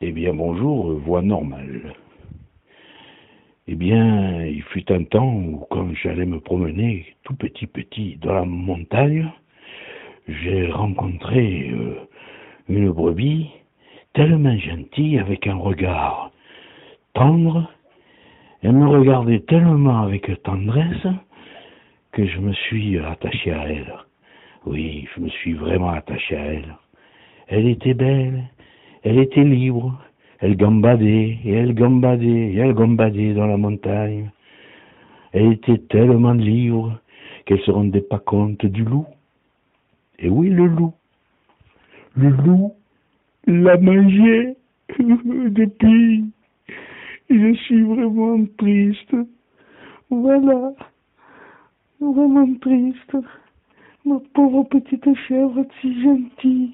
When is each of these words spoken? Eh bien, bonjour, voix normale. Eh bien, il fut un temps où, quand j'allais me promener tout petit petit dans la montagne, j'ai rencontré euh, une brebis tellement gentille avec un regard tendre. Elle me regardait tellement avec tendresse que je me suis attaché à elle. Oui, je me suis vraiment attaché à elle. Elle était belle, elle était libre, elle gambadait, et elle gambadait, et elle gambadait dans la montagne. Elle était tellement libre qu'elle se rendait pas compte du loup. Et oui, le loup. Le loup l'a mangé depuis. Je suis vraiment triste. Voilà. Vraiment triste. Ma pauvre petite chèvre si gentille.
Eh 0.00 0.12
bien, 0.12 0.32
bonjour, 0.32 0.92
voix 0.92 1.22
normale. 1.22 1.92
Eh 3.66 3.74
bien, 3.74 4.44
il 4.44 4.62
fut 4.62 4.92
un 4.92 5.02
temps 5.02 5.34
où, 5.34 5.66
quand 5.70 5.92
j'allais 5.92 6.24
me 6.24 6.38
promener 6.38 7.04
tout 7.24 7.34
petit 7.34 7.66
petit 7.66 8.16
dans 8.22 8.32
la 8.32 8.44
montagne, 8.44 9.28
j'ai 10.28 10.70
rencontré 10.70 11.70
euh, 11.72 11.96
une 12.68 12.92
brebis 12.92 13.50
tellement 14.14 14.56
gentille 14.56 15.18
avec 15.18 15.48
un 15.48 15.56
regard 15.56 16.30
tendre. 17.14 17.68
Elle 18.62 18.74
me 18.74 18.86
regardait 18.86 19.40
tellement 19.40 20.02
avec 20.02 20.30
tendresse 20.44 21.08
que 22.12 22.24
je 22.24 22.38
me 22.38 22.52
suis 22.52 23.00
attaché 23.00 23.50
à 23.50 23.68
elle. 23.68 23.94
Oui, 24.64 25.08
je 25.16 25.22
me 25.22 25.28
suis 25.28 25.54
vraiment 25.54 25.90
attaché 25.90 26.36
à 26.36 26.44
elle. 26.44 26.76
Elle 27.48 27.66
était 27.66 27.94
belle, 27.94 28.44
elle 29.08 29.20
était 29.20 29.42
libre, 29.42 29.98
elle 30.38 30.54
gambadait, 30.54 31.38
et 31.42 31.52
elle 31.52 31.74
gambadait, 31.74 32.52
et 32.52 32.56
elle 32.56 32.74
gambadait 32.74 33.32
dans 33.32 33.46
la 33.46 33.56
montagne. 33.56 34.30
Elle 35.32 35.52
était 35.54 35.78
tellement 35.78 36.34
libre 36.34 37.00
qu'elle 37.46 37.60
se 37.60 37.70
rendait 37.70 38.02
pas 38.02 38.18
compte 38.18 38.66
du 38.66 38.84
loup. 38.84 39.06
Et 40.18 40.28
oui, 40.28 40.50
le 40.50 40.66
loup. 40.66 40.92
Le 42.16 42.28
loup 42.28 42.74
l'a 43.46 43.78
mangé 43.78 44.56
depuis. 44.98 46.26
Je 47.30 47.54
suis 47.64 47.82
vraiment 47.84 48.44
triste. 48.58 49.16
Voilà. 50.10 50.74
Vraiment 51.98 52.54
triste. 52.60 53.16
Ma 54.04 54.20
pauvre 54.34 54.64
petite 54.64 55.14
chèvre 55.26 55.64
si 55.80 56.02
gentille. 56.02 56.72